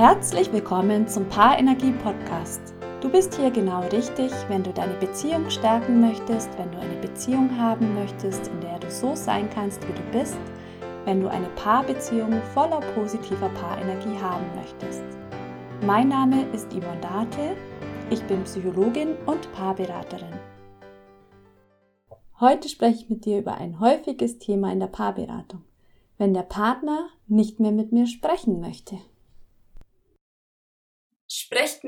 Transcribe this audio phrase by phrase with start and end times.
[0.00, 2.72] Herzlich willkommen zum Paarenergie Podcast.
[3.02, 7.54] Du bist hier genau richtig, wenn du deine Beziehung stärken möchtest, wenn du eine Beziehung
[7.58, 10.38] haben möchtest, in der du so sein kannst, wie du bist,
[11.04, 15.04] wenn du eine Paarbeziehung voller positiver Paarenergie haben möchtest.
[15.84, 17.58] Mein Name ist Yvonne Date,
[18.08, 20.32] ich bin Psychologin und Paarberaterin.
[22.40, 25.60] Heute spreche ich mit dir über ein häufiges Thema in der Paarberatung,
[26.16, 28.96] wenn der Partner nicht mehr mit mir sprechen möchte.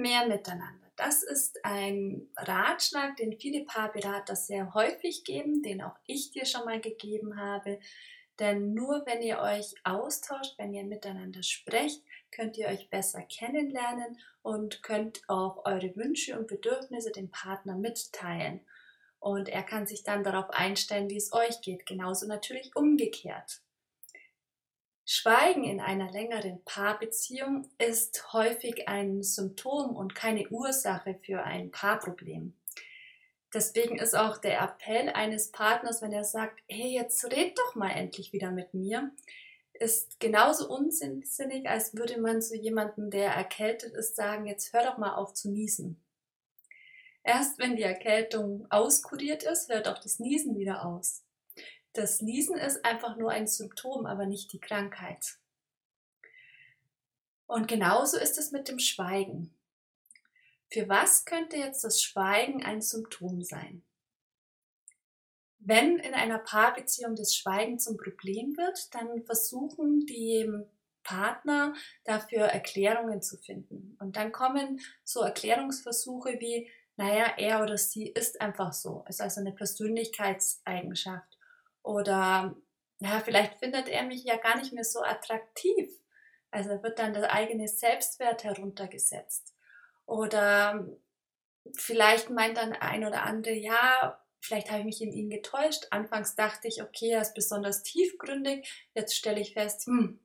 [0.02, 0.91] Mehr miteinander.
[0.97, 6.65] Das ist ein Ratschlag, den viele Paarberater sehr häufig geben, den auch ich dir schon
[6.65, 7.79] mal gegeben habe.
[8.41, 12.02] Denn nur wenn ihr euch austauscht, wenn ihr miteinander sprecht,
[12.33, 18.60] könnt ihr euch besser kennenlernen und könnt auch eure Wünsche und Bedürfnisse dem Partner mitteilen.
[19.21, 21.87] Und er kann sich dann darauf einstellen, wie es euch geht.
[21.87, 23.62] Genauso natürlich umgekehrt.
[25.05, 32.54] Schweigen in einer längeren Paarbeziehung ist häufig ein Symptom und keine Ursache für ein Paarproblem.
[33.52, 37.91] Deswegen ist auch der Appell eines Partners, wenn er sagt, hey, jetzt red doch mal
[37.91, 39.10] endlich wieder mit mir,
[39.74, 44.98] ist genauso unsinnig, als würde man zu jemandem, der erkältet ist, sagen, jetzt hör doch
[44.98, 46.01] mal auf zu niesen.
[47.24, 51.23] Erst wenn die Erkältung auskuriert ist, hört auch das Niesen wieder aus.
[51.95, 55.37] Das Niesen ist einfach nur ein Symptom, aber nicht die Krankheit.
[57.46, 59.54] Und genauso ist es mit dem Schweigen.
[60.70, 63.82] Für was könnte jetzt das Schweigen ein Symptom sein?
[65.59, 70.50] Wenn in einer Paarbeziehung das Schweigen zum Problem wird, dann versuchen die
[71.03, 73.97] Partner dafür Erklärungen zu finden.
[74.00, 79.41] Und dann kommen so Erklärungsversuche wie, naja, er oder sie ist einfach so, ist also
[79.41, 81.31] eine Persönlichkeitseigenschaft.
[81.83, 82.56] Oder
[83.00, 85.91] ja, vielleicht findet er mich ja gar nicht mehr so attraktiv.
[86.50, 89.55] Also wird dann der eigene Selbstwert heruntergesetzt.
[90.06, 90.87] Oder
[91.77, 95.87] vielleicht meint dann ein oder andere, ja, vielleicht habe ich mich in ihn getäuscht.
[95.91, 98.88] Anfangs dachte ich, okay, er ist besonders tiefgründig.
[98.94, 100.21] Jetzt stelle ich fest, hm,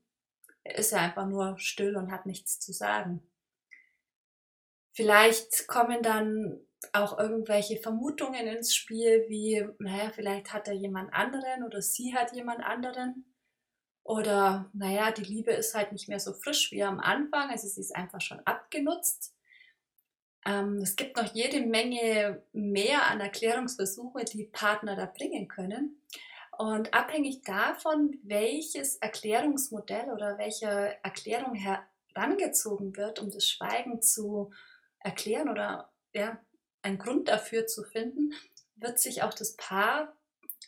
[0.63, 3.22] er ist ja einfach nur still und hat nichts zu sagen.
[4.91, 11.63] Vielleicht kommen dann auch irgendwelche Vermutungen ins Spiel, wie, naja, vielleicht hat er jemand anderen
[11.63, 13.25] oder sie hat jemand anderen.
[14.03, 17.81] Oder, naja, die Liebe ist halt nicht mehr so frisch wie am Anfang, also sie
[17.81, 19.35] ist einfach schon abgenutzt.
[20.45, 26.01] Ähm, es gibt noch jede Menge mehr an Erklärungsversuche, die Partner da bringen können.
[26.57, 34.51] Und abhängig davon, welches Erklärungsmodell oder welche Erklärung herangezogen wird, um das Schweigen zu
[34.99, 36.39] erklären oder ja,
[36.87, 38.33] einen Grund dafür zu finden,
[38.75, 40.15] wird sich auch das Paar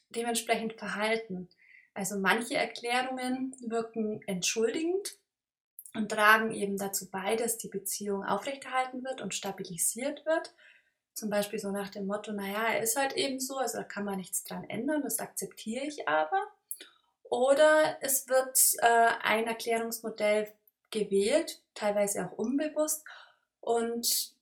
[0.09, 1.49] dementsprechend verhalten.
[1.93, 5.17] Also manche Erklärungen wirken entschuldigend
[5.95, 10.53] und tragen eben dazu bei, dass die Beziehung aufrechterhalten wird und stabilisiert wird.
[11.13, 14.05] Zum Beispiel so nach dem Motto, naja, er ist halt eben so, also da kann
[14.05, 16.41] man nichts dran ändern, das akzeptiere ich aber.
[17.23, 20.51] Oder es wird äh, ein Erklärungsmodell
[20.91, 23.03] gewählt, teilweise auch unbewusst,
[23.61, 24.33] und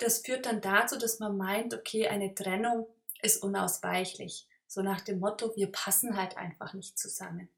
[0.00, 2.88] das führt dann dazu, dass man meint, okay, eine Trennung
[3.22, 4.46] ist unausweichlich.
[4.66, 7.48] So nach dem Motto, wir passen halt einfach nicht zusammen.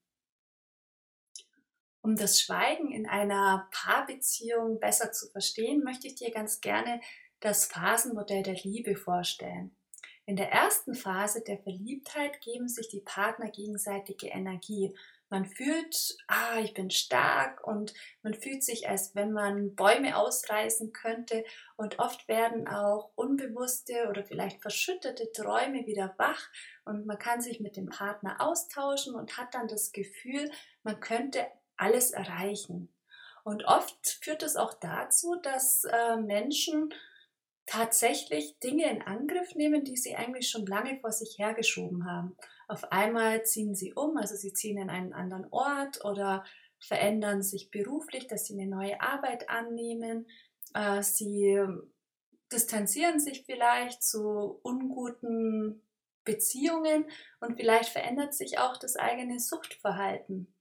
[2.00, 7.00] Um das Schweigen in einer Paarbeziehung besser zu verstehen, möchte ich dir ganz gerne
[7.38, 9.76] das Phasenmodell der Liebe vorstellen.
[10.24, 14.94] In der ersten Phase der Verliebtheit geben sich die Partner gegenseitige Energie
[15.32, 20.92] man fühlt, ah, ich bin stark und man fühlt sich, als wenn man Bäume ausreißen
[20.92, 21.42] könnte.
[21.76, 26.50] Und oft werden auch unbewusste oder vielleicht verschüttete Träume wieder wach
[26.84, 30.50] und man kann sich mit dem Partner austauschen und hat dann das Gefühl,
[30.82, 31.46] man könnte
[31.78, 32.94] alles erreichen.
[33.42, 36.92] Und oft führt es auch dazu, dass äh, Menschen
[37.64, 42.36] tatsächlich Dinge in Angriff nehmen, die sie eigentlich schon lange vor sich hergeschoben haben.
[42.72, 46.42] Auf einmal ziehen sie um, also sie ziehen in einen anderen Ort oder
[46.78, 50.26] verändern sich beruflich, dass sie eine neue Arbeit annehmen.
[50.72, 51.62] Äh, sie
[52.50, 55.82] distanzieren sich vielleicht zu unguten
[56.24, 57.04] Beziehungen
[57.40, 60.54] und vielleicht verändert sich auch das eigene Suchtverhalten.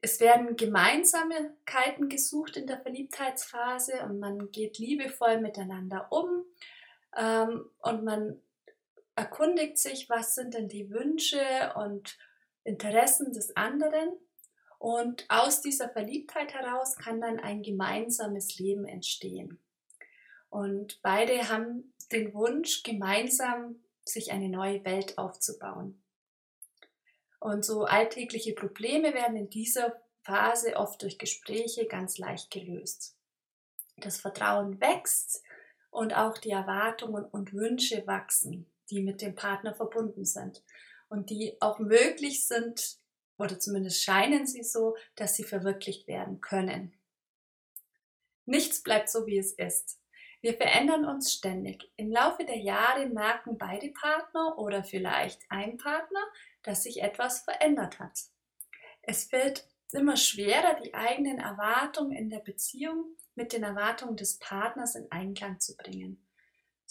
[0.00, 6.46] Es werden Gemeinsamkeiten gesucht in der Verliebtheitsphase und man geht liebevoll miteinander um
[7.14, 8.40] ähm, und man
[9.16, 12.18] erkundigt sich, was sind denn die Wünsche und
[12.64, 14.10] Interessen des anderen.
[14.78, 19.60] Und aus dieser Verliebtheit heraus kann dann ein gemeinsames Leben entstehen.
[20.50, 26.02] Und beide haben den Wunsch, gemeinsam sich eine neue Welt aufzubauen.
[27.38, 33.16] Und so alltägliche Probleme werden in dieser Phase oft durch Gespräche ganz leicht gelöst.
[33.96, 35.42] Das Vertrauen wächst
[35.90, 40.62] und auch die Erwartungen und Wünsche wachsen, die mit dem Partner verbunden sind
[41.08, 42.98] und die auch möglich sind,
[43.38, 46.92] oder zumindest scheinen sie so, dass sie verwirklicht werden können.
[48.44, 49.98] Nichts bleibt so, wie es ist.
[50.42, 51.90] Wir verändern uns ständig.
[51.96, 56.20] Im Laufe der Jahre merken beide Partner oder vielleicht ein Partner,
[56.62, 58.18] dass sich etwas verändert hat.
[59.02, 64.94] Es fällt immer schwerer, die eigenen Erwartungen in der Beziehung mit den Erwartungen des Partners
[64.94, 66.26] in Einklang zu bringen.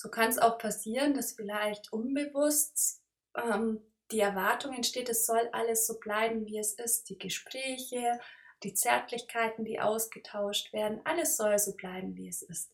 [0.02, 3.04] So kann es auch passieren, dass vielleicht unbewusst
[3.36, 3.82] ähm,
[4.12, 7.08] die Erwartung entsteht, es soll alles so bleiben, wie es ist.
[7.10, 8.20] Die Gespräche,
[8.64, 12.74] die Zärtlichkeiten, die ausgetauscht werden, alles soll so bleiben, wie es ist.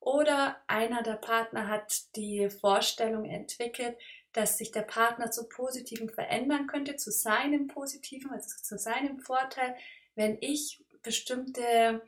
[0.00, 3.96] Oder einer der Partner hat die Vorstellung entwickelt,
[4.32, 9.76] dass sich der Partner zu Positiven verändern könnte, zu seinem Positiven, also zu seinem Vorteil,
[10.16, 12.02] wenn ich bestimmte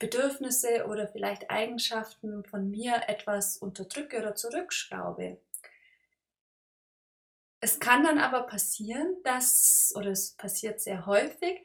[0.00, 5.38] Bedürfnisse oder vielleicht Eigenschaften von mir etwas unterdrücke oder zurückschraube.
[7.60, 11.62] Es kann dann aber passieren, dass, oder es passiert sehr häufig,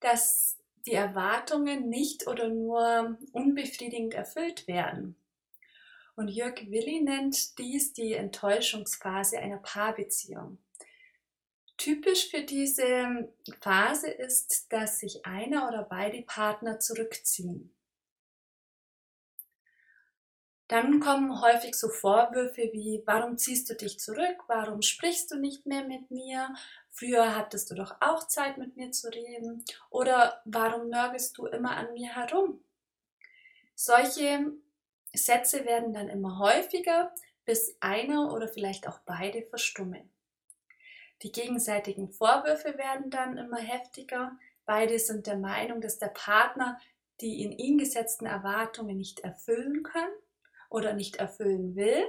[0.00, 5.16] dass die Erwartungen nicht oder nur unbefriedigend erfüllt werden.
[6.14, 10.58] Und Jörg Willi nennt dies die Enttäuschungsphase einer Paarbeziehung.
[11.78, 17.72] Typisch für diese Phase ist, dass sich einer oder beide Partner zurückziehen.
[20.68, 24.44] Dann kommen häufig so Vorwürfe wie, warum ziehst du dich zurück?
[24.48, 26.54] Warum sprichst du nicht mehr mit mir?
[26.90, 29.64] Früher hattest du doch auch Zeit mit mir zu reden.
[29.88, 32.62] Oder warum nörgelst du immer an mir herum?
[33.74, 34.52] Solche
[35.14, 37.14] Sätze werden dann immer häufiger,
[37.46, 40.10] bis einer oder vielleicht auch beide verstummen.
[41.22, 44.32] Die gegenseitigen Vorwürfe werden dann immer heftiger.
[44.66, 46.78] Beide sind der Meinung, dass der Partner
[47.20, 50.08] die in ihn gesetzten Erwartungen nicht erfüllen kann
[50.68, 52.04] oder nicht erfüllen will.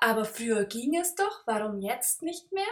[0.00, 2.64] Aber früher ging es doch, warum jetzt nicht mehr?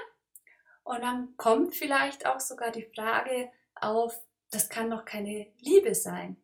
[0.84, 4.16] Und dann kommt vielleicht auch sogar die Frage auf,
[4.50, 6.36] das kann doch keine Liebe sein.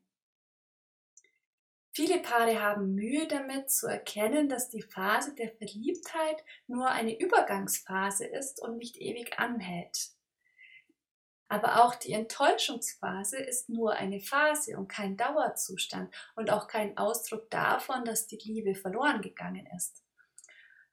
[1.95, 8.27] Viele Paare haben Mühe damit zu erkennen, dass die Phase der Verliebtheit nur eine Übergangsphase
[8.27, 10.13] ist und nicht ewig anhält.
[11.49, 17.51] Aber auch die Enttäuschungsphase ist nur eine Phase und kein Dauerzustand und auch kein Ausdruck
[17.51, 20.03] davon, dass die Liebe verloren gegangen ist.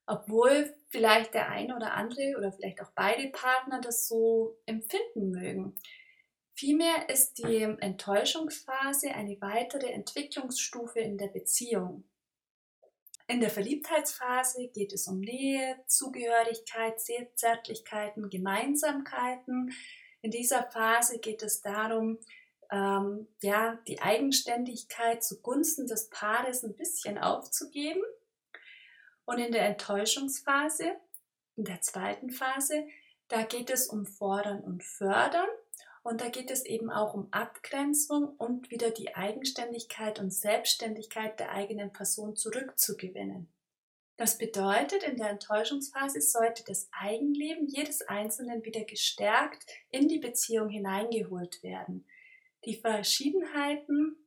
[0.06, 5.76] Obwohl vielleicht der eine oder andere oder vielleicht auch beide Partner das so empfinden mögen.
[6.54, 12.04] Vielmehr ist die Enttäuschungsphase eine weitere Entwicklungsstufe in der Beziehung.
[13.30, 17.00] In der Verliebtheitsphase geht es um Nähe, Zugehörigkeit,
[17.36, 19.72] Zärtlichkeiten, Gemeinsamkeiten,
[20.22, 22.20] in dieser Phase geht es darum,
[22.72, 28.02] ähm, ja, die Eigenständigkeit zugunsten des Paares ein bisschen aufzugeben.
[29.26, 30.96] Und in der Enttäuschungsphase,
[31.56, 32.88] in der zweiten Phase,
[33.28, 35.48] da geht es um Fordern und Fördern.
[36.02, 41.52] Und da geht es eben auch um Abgrenzung und wieder die Eigenständigkeit und Selbstständigkeit der
[41.52, 43.52] eigenen Person zurückzugewinnen.
[44.20, 50.68] Das bedeutet, in der Enttäuschungsphase sollte das Eigenleben jedes Einzelnen wieder gestärkt in die Beziehung
[50.68, 52.06] hineingeholt werden.
[52.66, 54.18] Die Verschiedenheiten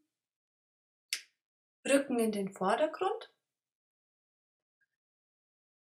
[1.87, 3.30] rücken in den Vordergrund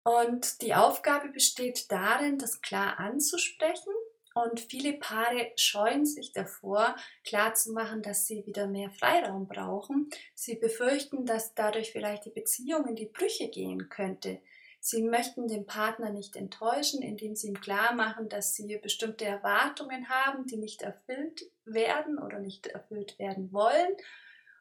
[0.03, 3.93] und die Aufgabe besteht darin, das klar anzusprechen
[4.35, 10.09] und viele Paare scheuen sich davor, klarzumachen, dass sie wieder mehr Freiraum brauchen.
[10.33, 14.41] Sie befürchten, dass dadurch vielleicht die Beziehung in die Brüche gehen könnte.
[14.81, 20.09] Sie möchten den Partner nicht enttäuschen, indem sie ihm klar machen, dass sie bestimmte Erwartungen
[20.09, 23.95] haben, die nicht erfüllt werden oder nicht erfüllt werden wollen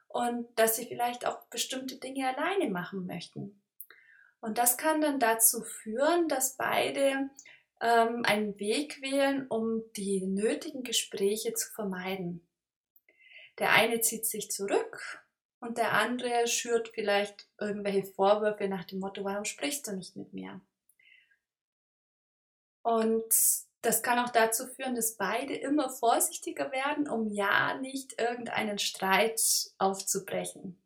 [0.07, 3.61] und dass sie vielleicht auch bestimmte Dinge alleine machen möchten.
[4.41, 7.29] Und das kann dann dazu führen, dass beide
[7.85, 12.49] ähm, einen Weg wählen, um die nötigen Gespräche zu vermeiden.
[13.59, 15.23] Der eine zieht sich zurück
[15.61, 20.33] und der andere schürt vielleicht irgendwelche Vorwürfe nach dem Motto, warum sprichst du nicht mit
[20.33, 20.61] mir?
[22.83, 23.35] Und
[23.83, 29.41] das kann auch dazu führen, dass beide immer vorsichtiger werden, um ja nicht irgendeinen Streit
[29.77, 30.83] aufzubrechen.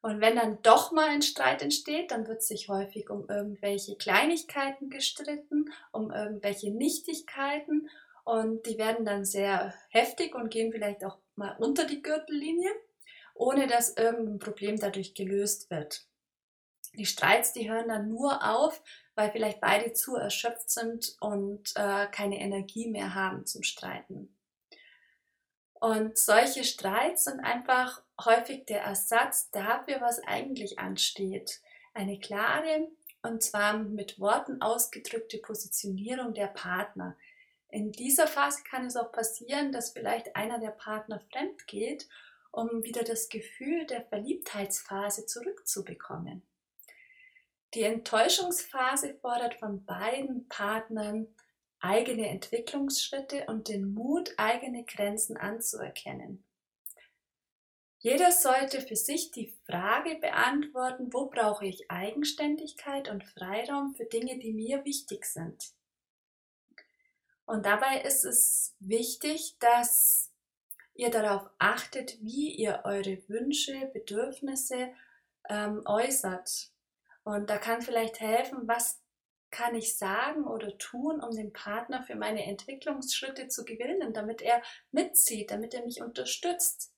[0.00, 4.90] Und wenn dann doch mal ein Streit entsteht, dann wird sich häufig um irgendwelche Kleinigkeiten
[4.90, 7.88] gestritten, um irgendwelche Nichtigkeiten
[8.28, 12.70] und die werden dann sehr heftig und gehen vielleicht auch mal unter die Gürtellinie,
[13.34, 16.04] ohne dass irgendein Problem dadurch gelöst wird.
[16.92, 18.82] Die Streits, die hören dann nur auf,
[19.14, 24.36] weil vielleicht beide zu erschöpft sind und äh, keine Energie mehr haben zum Streiten.
[25.72, 31.60] Und solche Streits sind einfach häufig der Ersatz dafür, was eigentlich ansteht.
[31.94, 32.88] Eine klare
[33.22, 37.16] und zwar mit Worten ausgedrückte Positionierung der Partner.
[37.68, 42.08] In dieser Phase kann es auch passieren, dass vielleicht einer der Partner fremd geht,
[42.50, 46.42] um wieder das Gefühl der Verliebtheitsphase zurückzubekommen.
[47.74, 51.28] Die Enttäuschungsphase fordert von beiden Partnern
[51.80, 56.44] eigene Entwicklungsschritte und den Mut, eigene Grenzen anzuerkennen.
[58.00, 64.38] Jeder sollte für sich die Frage beantworten, wo brauche ich Eigenständigkeit und Freiraum für Dinge,
[64.38, 65.72] die mir wichtig sind.
[67.44, 70.30] Und dabei ist es wichtig, dass
[70.94, 74.92] ihr darauf achtet, wie ihr eure Wünsche, Bedürfnisse
[75.48, 76.70] ähm, äußert.
[77.24, 79.00] Und da kann vielleicht helfen, was
[79.50, 84.62] kann ich sagen oder tun, um den Partner für meine Entwicklungsschritte zu gewinnen, damit er
[84.92, 86.92] mitzieht, damit er mich unterstützt.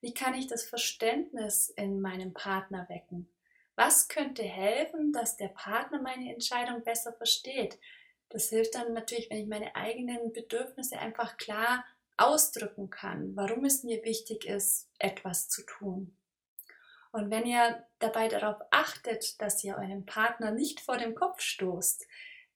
[0.00, 3.28] Wie kann ich das Verständnis in meinem Partner wecken?
[3.76, 7.78] Was könnte helfen, dass der Partner meine Entscheidung besser versteht?
[8.28, 11.84] Das hilft dann natürlich, wenn ich meine eigenen Bedürfnisse einfach klar
[12.16, 16.16] ausdrücken kann, warum es mir wichtig ist, etwas zu tun.
[17.12, 22.06] Und wenn ihr dabei darauf achtet, dass ihr euren Partner nicht vor dem Kopf stoßt,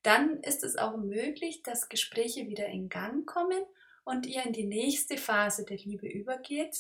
[0.03, 3.65] dann ist es auch möglich, dass Gespräche wieder in Gang kommen
[4.05, 6.77] und ihr in die nächste Phase der Liebe übergeht.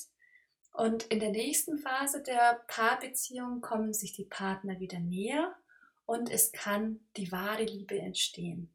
[0.74, 5.54] Und in der nächsten Phase der Paarbeziehung kommen sich die Partner wieder näher
[6.04, 8.74] und es kann die wahre Liebe entstehen.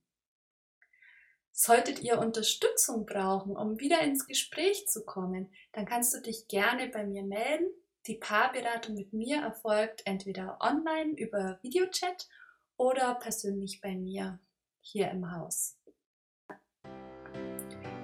[1.51, 6.88] Solltet ihr Unterstützung brauchen, um wieder ins Gespräch zu kommen, dann kannst du dich gerne
[6.88, 7.68] bei mir melden.
[8.08, 12.29] Die Paarberatung mit mir erfolgt entweder online über Videochat
[12.77, 14.39] oder persönlich bei mir
[14.79, 15.77] hier im Haus.